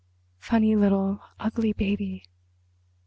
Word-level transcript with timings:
Funny, 0.39 0.75
little, 0.75 1.21
ugly 1.39 1.73
baby." 1.73 2.23